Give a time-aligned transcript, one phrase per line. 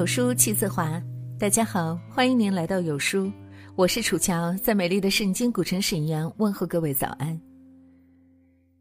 [0.00, 0.98] 有书气自华。
[1.38, 3.30] 大家好，欢迎您来到有书，
[3.76, 7.38] 我是楚乔，在美丽的圣经古城沈阳问候各位早安。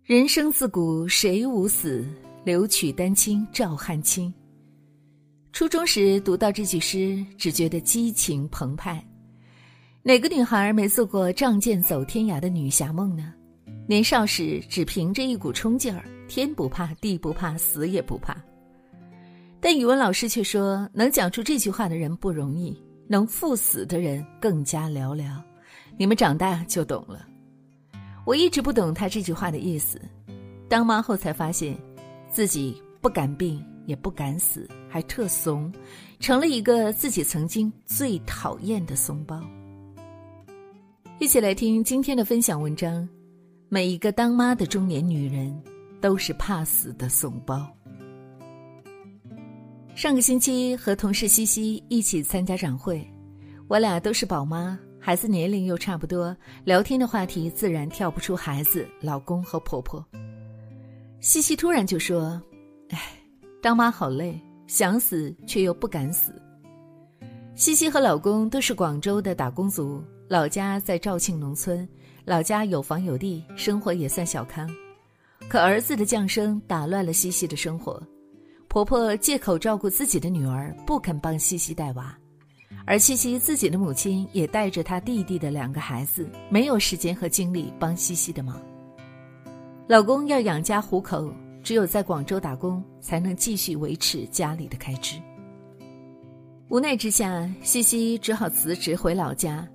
[0.06, 2.08] 人生自古谁无死，
[2.46, 4.34] 留取丹青照汗青。
[5.52, 9.06] 初中时读到这句诗，只觉得激情澎湃。
[10.04, 13.34] 哪个女孩没做过仗剑走天涯的女侠梦呢？
[13.90, 18.42] 年少时只凭着一股冲劲儿，天不怕地不怕，死也不怕。
[19.62, 25.30] 但语文老师却说，能讲出这句话的人不容易，能赴死的人更加寥寥。
[25.98, 27.28] 你们长大就懂了。
[28.26, 30.00] 我一直不懂他这句话的意思，
[30.70, 31.78] 当妈后才发现，
[32.32, 35.70] 自己不敢病，也不敢死，还特怂，
[36.22, 39.42] 成了一个自己曾经最讨厌的怂包。
[41.20, 43.08] 一起来听今天的分享文章：
[43.68, 45.62] 每一个当妈的中年女人，
[46.00, 47.70] 都是怕死的怂包。
[50.00, 53.06] 上个星期和同事西西一起参加展会，
[53.68, 56.34] 我俩都是宝妈，孩子年龄又差不多，
[56.64, 60.02] 聊天的话题自然跳不出孩子、老公和婆婆。
[61.20, 62.42] 西西突然就说
[62.92, 62.98] ：“哎，
[63.62, 66.34] 当妈好累，想死却又不敢死。”
[67.54, 71.86] 西西和老公都是广州的打工族，老家在肇庆农村，
[72.24, 74.66] 老家有房有地，生活也算小康。
[75.50, 78.02] 可儿子的降生打乱了西西的生活。
[78.70, 82.16] 婆婆借口照顾自己的女儿，不肯帮西西带娃，
[82.86, 88.62] 而西西自己的母亲也带着她弟弟的两个孩子，没有时间和精力帮西西的忙。
[89.88, 95.20] 老公要养家糊口，只有在广州打工才能继续维持家里的开支。
[96.68, 99.68] 无奈之下，西西只好辞职回老家，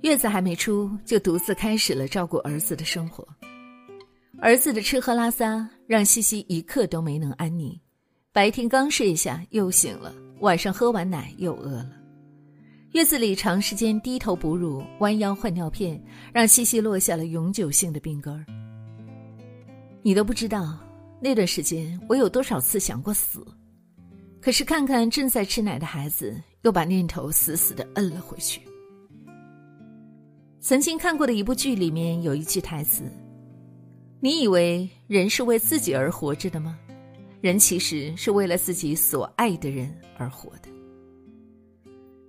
[0.00, 3.22] 月子还没出，就独自开始了照顾儿子的生活。
[4.40, 7.78] 儿子的吃喝拉撒让西西一刻都没能安宁。
[8.32, 11.90] 白天刚睡下又醒了，晚上喝完奶又饿了。
[12.92, 16.00] 月子里长时间低头哺乳、弯腰换尿片，
[16.32, 18.46] 让西西落下了永久性的病根儿。
[20.02, 20.78] 你都不知道
[21.20, 23.44] 那段时间我有多少次想过死，
[24.40, 28.60] 可是看看正在吃奶的孩子，又把念头死死的摁了回去。
[30.60, 33.02] 曾经看过的一部剧里面有一句台词
[34.22, 36.78] ：“你以为人是为自己而活着的吗？”
[37.40, 40.68] 人其实是为了自己所爱的人而活的。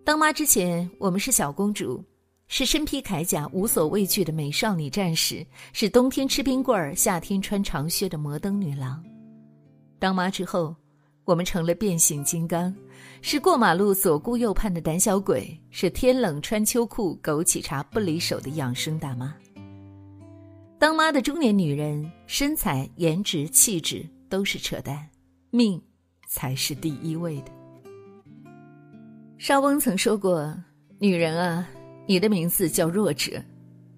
[0.04, 2.04] 当妈之前，我们是小公主，
[2.48, 9.04] 是身披铠甲、无所畏惧的美少女战士，是冬天吃冰棍儿、夏天穿长靴的摩登女郎。
[10.00, 10.76] 当妈之后，
[11.24, 12.74] 我们成了变形金刚，
[13.22, 19.36] 是过马路左顾右盼的胆小鬼，是天冷穿秋裤、枸杞茶不离手的养生大妈。
[20.80, 24.04] 当妈的中年女人，身材、颜值、气质。
[24.32, 25.08] 都是扯淡，
[25.50, 25.80] 命
[26.26, 27.52] 才是第一位的。
[29.38, 30.58] 邵翁曾说过
[30.98, 31.68] ：“女人啊，
[32.08, 33.44] 你的名字叫弱者，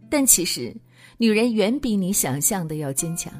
[0.09, 0.75] 但其实
[1.19, 3.31] 女人远比你想象的要坚强。”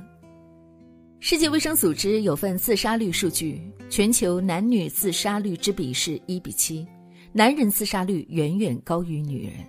[1.20, 6.86] 世界卫生组织有份自杀率数据，全球男女自杀率之比是一比七，
[7.32, 9.66] 男人自杀率远远高于女人。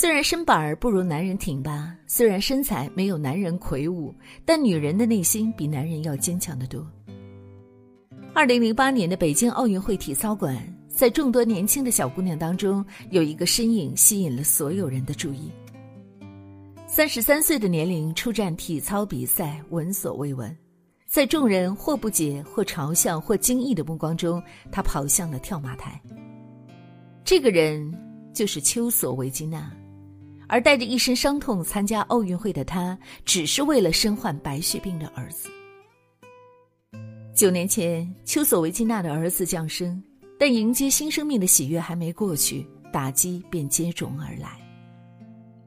[0.00, 4.14] 虽然身板儿不如男人挺拔，虽然身材没有男人魁梧，
[4.44, 6.88] 但女人的内心比男人要坚强得多。
[8.32, 15.50] 二零零八年的北京奥运会体操馆，在众多年轻的小姑娘当中，有一个身影吸引了所有人的注意。
[16.86, 20.56] 三十三岁的年龄出战体操比赛，闻所未闻，
[21.06, 26.00] 在众人或不解、或嘲笑、或惊异的目光中，她跑向了跳马台。
[27.24, 27.92] 这个人
[28.32, 29.68] 就是丘索维金娜。
[30.48, 35.48] 而带着一身伤痛参加奥运会的他，只是为了身患白血病的儿子。
[37.34, 40.02] 九年前，丘索维金娜的儿子降生，
[40.38, 44.58] 但迎接新生命的喜悦还没过去，打击便接踵而来。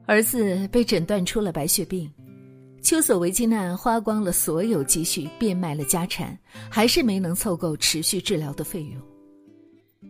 [0.04, 2.12] 儿子被诊断出了白血病，
[2.82, 6.36] 丘索维金娜花光了所有积蓄，变卖了家产，
[6.68, 9.00] 还是没能凑够持续治疗的费用。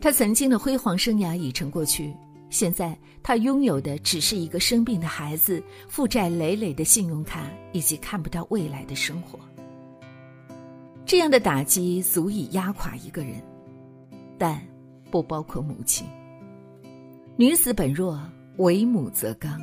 [0.00, 2.12] 他曾经的辉煌生涯已成过去。
[2.52, 9.38] 现在他拥有的只是一个生病的孩子、负债累累的信用卡以及看不到未来的生活。
[11.06, 13.42] 这样的打击足以压垮一个人，
[14.38, 14.62] 但
[15.10, 16.06] 不包括母亲。
[17.36, 18.20] 女子本弱，
[18.58, 19.58] 为母则刚。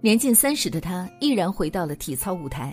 [0.00, 2.72] 年近三十的她毅然回到了体操舞台，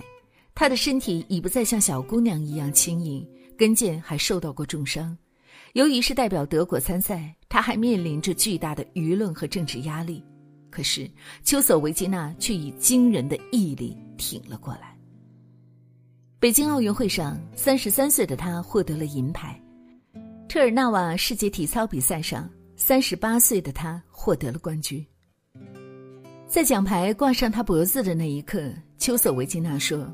[0.54, 3.28] 她的身体已不再像小姑娘一样轻盈，
[3.58, 5.18] 跟腱还受到过重伤。
[5.74, 10.26] 由于是代表德国参赛，他还面临着巨大的舆论和政治压力。
[10.72, 11.08] 可是，
[11.44, 14.98] 丘索维金娜却以惊人的毅力挺了过来。
[16.40, 19.56] 北京奥运会上，三十三岁的她获得了银牌。
[20.50, 25.06] 特尔纳瓦世界体操比赛上，三十八岁的他获得了冠军。
[26.48, 30.12] 在奖牌挂上他脖子的那一刻，丘索维金娜说：“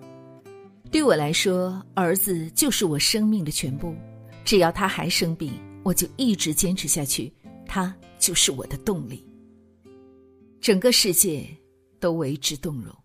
[0.91, 3.95] 对我来说，儿子就是我生命的全部。
[4.43, 5.53] 只要他还生病，
[5.89, 7.33] 我就一直坚持下去。
[7.65, 9.25] 它就是我的动力。”
[10.61, 11.49] 整个世界
[11.99, 12.95] 都为之动容。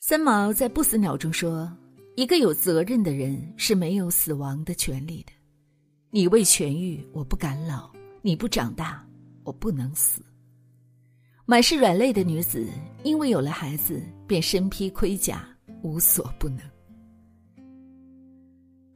[0.00, 1.72] 三毛在《不死鸟》中说
[2.16, 5.32] ：“一个有责任的人是没有死亡的权利的。
[6.10, 7.88] 你未痊愈，我不敢老；
[8.20, 9.06] 你不长大，
[9.44, 10.20] 我不能死。”
[11.46, 12.66] 满是软肋的女子，
[13.04, 15.48] 因为有了孩子，便身披盔甲，
[15.82, 16.71] 无所不能。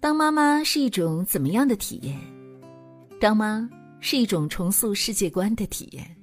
[0.06, 2.16] 当妈妈是一种怎么样的体验？
[3.20, 3.68] 当妈
[3.98, 6.16] 是一种重塑世界观的体验。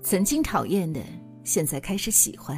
[0.00, 1.02] 曾经讨厌的，
[1.44, 2.56] 现在开始喜欢；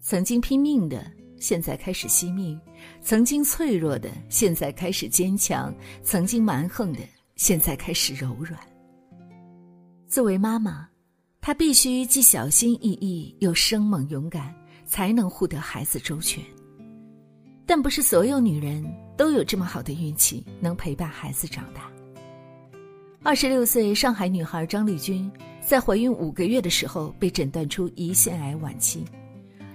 [0.00, 2.58] 曾经拼命的，现在开始惜命；
[3.00, 5.72] 曾经脆弱的，现在开始坚强；
[6.02, 6.98] 曾经蛮横的，
[7.36, 8.58] 现在开始柔软。
[10.08, 10.88] 作为妈妈，
[11.40, 14.52] 她必须既小心翼翼又生猛勇敢，
[14.84, 16.42] 才能护得孩子周全。
[17.66, 18.82] 但不是所有女人
[19.16, 21.90] 都有这么好的运气，能陪伴孩子长大。
[23.22, 25.30] 二十六岁上海女孩张丽君。
[25.66, 29.04] 在怀孕五个月的时候，被诊断出胰腺癌晚期，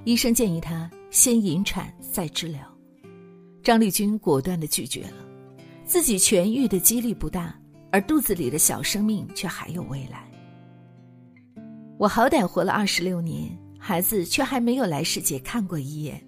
[0.05, 2.61] 医生建议她先引产再治疗。
[3.61, 5.17] 张丽君果断的拒绝了，
[5.83, 7.53] 自己痊愈的几率不大，
[7.91, 10.31] 而肚子里的小生命却还有未来。
[11.97, 16.25] 我好歹活了二十六年，孩子却还没有来世界看过一眼，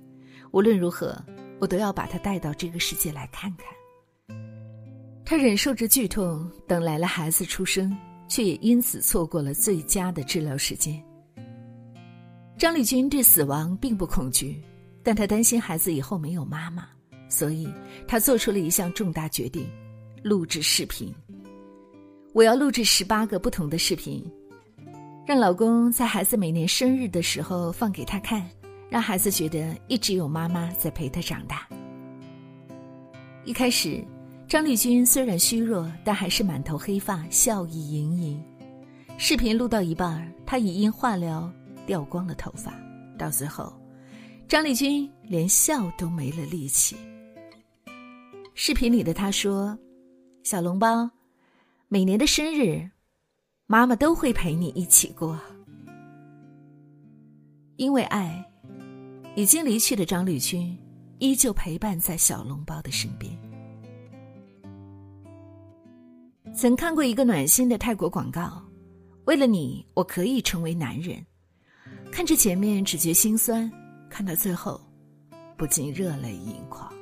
[0.52, 1.18] 无论如何，
[1.60, 4.38] 我都要把他带到这个世界来看看。
[5.26, 7.96] 他忍受着剧痛，等来了孩子出生。
[8.26, 11.00] 却也因此错过了最佳的治疗时间。
[12.58, 14.60] 张丽君对死亡并不恐惧，
[15.04, 16.88] 但她担心孩子以后没有妈妈，
[17.30, 17.68] 所以
[18.08, 19.70] 她做出了一项重大决定：
[20.24, 21.14] 录制视频。
[22.34, 24.26] 我要录制十八个不同的视频，
[25.28, 28.50] 让老公在孩子每年生日的时候放给他看，
[28.94, 31.68] 让孩子觉得一直有妈妈在陪他长大。
[33.44, 34.06] 一开始。
[34.48, 38.44] 张丽君虽然虚弱，但还是满头黑发，笑意盈盈。
[39.18, 41.52] 视频录到一半，她已因化疗
[41.88, 42.72] 掉光了头发。
[43.18, 43.74] 到最后，
[44.48, 46.96] 张丽君连笑都没了力气。
[48.54, 49.76] 视频里的她说
[50.44, 51.10] ：“小笼包，
[51.88, 52.88] 每年的生日，
[53.66, 55.40] 妈妈都会陪你一起过。”
[57.78, 58.46] 因为爱，
[59.36, 60.78] 已经离去的张丽君
[61.18, 63.36] 依旧陪伴在小笼包的身边。
[66.54, 68.62] 曾看过一个暖心的泰国广告，
[69.26, 71.18] 为了你，我可以成为男人。
[72.12, 73.72] 看着前面只觉心酸，
[74.08, 74.80] 看到最后，
[75.58, 76.94] 不禁热泪盈眶。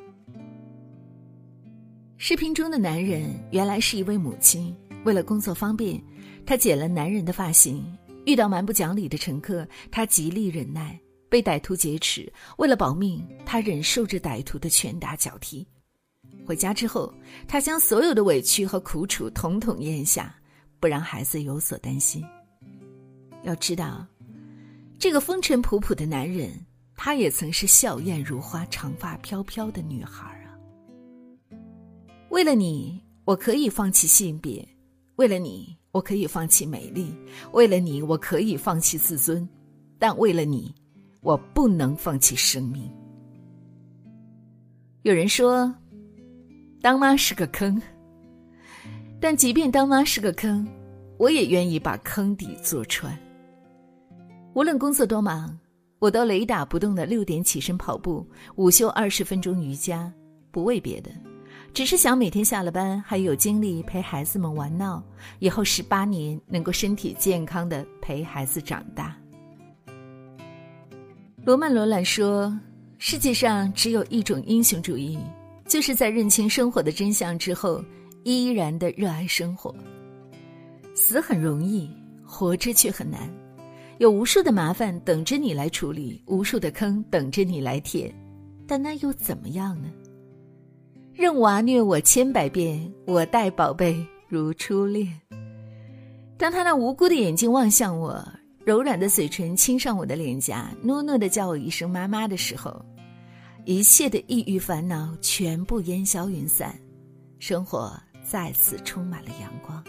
[2.15, 4.73] 视频中的男人原来是一位母亲，
[5.03, 6.01] 为了工作方便，
[6.45, 7.83] 她剪了男人的发型。
[8.25, 10.97] 遇到蛮不讲理的乘客，她极力忍耐；
[11.31, 15.65] 被歹徒劫持，为了保命，他忍受着歹徒的拳打脚踢。
[16.45, 17.13] 回家之后，
[17.47, 20.35] 他将所有的委屈和苦楚统统咽下，
[20.77, 22.21] 不让孩子有所担心。
[23.43, 24.05] 要知道，
[24.99, 26.51] 这个风尘仆仆的男人，
[26.97, 30.51] 他也曾是笑靥如花、长发飘飘的女孩啊。
[32.29, 34.61] 为了你，我可以放弃性别；
[35.15, 37.05] 为了你，我可以放弃美丽；
[37.53, 39.47] 为了你，我可以放弃自尊；
[39.97, 40.75] 但为了你，
[41.21, 42.89] 我不能放弃生命。
[45.03, 45.73] 有人说。
[46.83, 47.79] 当妈是个坑，
[49.19, 50.67] 但即便当妈是个坑，
[51.19, 53.15] 我也愿意把坑底坐穿。
[54.55, 55.55] 无论工作多忙，
[55.99, 58.25] 我都雷打不动的六点起身跑步，
[58.55, 60.11] 午休二十分钟瑜伽，
[60.49, 61.11] 不为别的，
[61.71, 65.03] 只是想每天下了班还有精力陪孩子们玩闹，
[65.37, 69.15] 以后十八年能够身体健康的陪孩子长大。
[71.43, 72.55] 罗曼·罗兰说
[72.99, 75.17] ：“世界上只有一种英雄主义。”
[75.67, 77.81] 就是在认清生活的真相之后，
[78.23, 79.73] 依然的热爱生活。
[80.93, 81.89] 死很容易，
[82.25, 83.21] 活着却很难，
[83.99, 88.13] 有无数的麻烦等着你来处理，无数的坑等着你来填，
[88.67, 89.87] 但那又怎么样呢？
[91.13, 95.07] 任娃虐我千百遍，我待宝贝如初恋。
[96.37, 98.21] 当他那无辜的眼睛望向我，
[98.63, 102.83] 柔软的嘴唇亲上我的脸颊，糯糯的叫我一声妈妈的时候。
[103.65, 106.73] 一切的抑郁烦恼全部烟消云散，
[107.39, 107.91] 生活
[108.23, 109.83] 再次充满了阳光。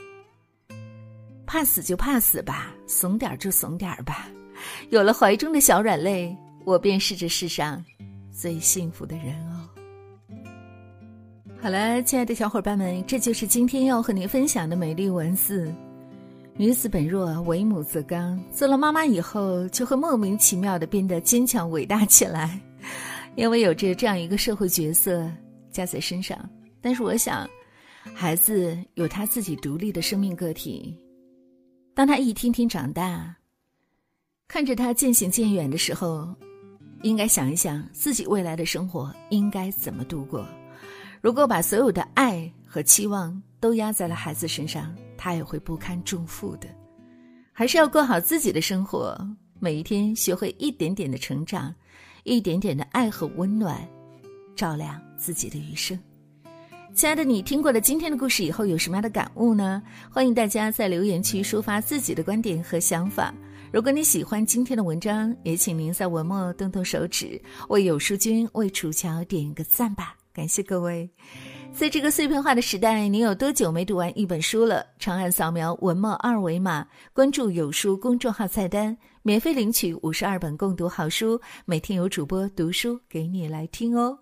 [1.47, 4.29] 怕死就怕死吧，怂点儿就怂点儿吧。
[4.91, 7.83] 有了怀中的小软肋，我便是这世上
[8.31, 9.69] 最幸福的人哦。
[11.61, 15.73] 好了，亲爱的小伙伴们，这就是今天要和您分享的美丽文字。
[16.55, 18.39] 女子本弱，为母则刚。
[18.53, 22.61] 做了妈妈以后，就会莫名其妙的变得坚强伟大起来，
[23.37, 25.31] 因为有着这样一个社会角色
[25.71, 26.39] 加在身上。
[26.81, 27.49] 但是，我想，
[28.15, 30.95] 孩子有他自己独立的生命个体。
[31.95, 33.35] 当他一天天长大，
[34.47, 36.29] 看着他渐行渐远的时候，
[37.03, 40.47] 应该想一想自己未来的生活应该怎么度过。
[41.23, 46.67] 如果把所有的爱和期望都压在了孩子身上，他也会不堪重负的。
[47.53, 49.17] 还是要过好自己的生活，
[49.61, 51.73] 每一天学会一点点的成长，
[52.25, 53.89] 一点点的爱和温暖，
[54.57, 55.97] 照亮自己的余生。
[56.93, 59.81] 亲爱的，你听过了今天的故事以后，有什么样的感悟呢？
[60.11, 63.33] 欢迎大家在留言区抒发自己的观点和想法。
[63.73, 70.17] 如果你喜欢今天的文章，也请您在文末动动手指，为有书君、为楚乔点一个赞吧。
[70.33, 71.11] 感谢各位，
[71.75, 74.87] 在这个碎片化的时代，你有多久没读完一本书了？
[74.99, 84.19] 长按扫描文末二维码，关注有书公众号菜单，免费领取五十二本共读好书，每天有主播读书给你来听哦。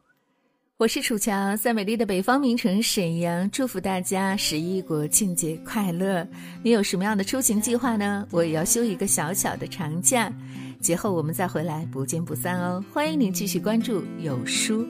[0.79, 6.27] 我是楚乔，在美丽的北方名城沈阳，祝福大家十一国庆节快乐。
[6.63, 8.27] 你有什么样的出行计划呢？
[8.31, 10.33] 我也要休一个小小的长假，
[10.81, 12.83] 节后我们再回来，不见不散哦。
[12.93, 14.85] 欢迎您继续关注有书。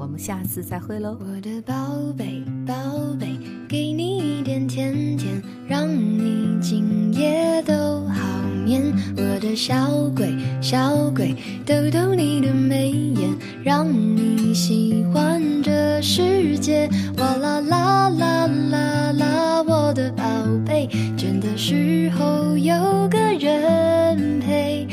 [0.00, 1.74] 我们下次再会喽，我的宝
[2.16, 2.74] 贝宝
[3.20, 3.38] 贝，
[3.68, 7.74] 给你一点甜甜，让你今夜都
[8.06, 8.24] 好
[8.64, 8.82] 眠。
[9.14, 13.28] 我的小鬼小鬼，逗逗你的眉眼，
[13.62, 16.88] 让你喜欢这世界。
[17.18, 20.24] 哇啦啦啦啦啦，我的宝
[20.64, 22.74] 贝，倦的时候有
[23.10, 24.88] 个人陪。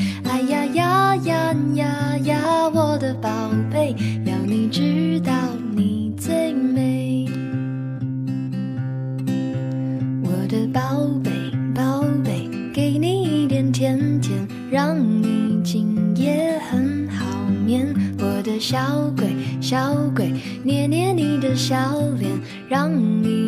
[0.47, 3.29] 呀呀呀呀呀，我的宝
[3.69, 3.93] 贝。
[4.25, 5.33] 要你知道
[5.75, 7.27] 你最美，
[10.23, 11.31] 我的宝贝
[11.75, 17.25] 宝贝，给你一点甜甜，让你今夜很好
[17.65, 17.93] 眠。
[18.17, 18.77] 我的小
[19.17, 19.27] 鬼
[19.59, 20.31] 小鬼，
[20.63, 21.75] 捏捏你的小
[22.17, 22.31] 脸，
[22.69, 22.89] 让
[23.21, 23.46] 你。